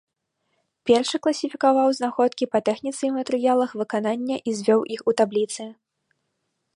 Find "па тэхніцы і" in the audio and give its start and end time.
2.53-3.13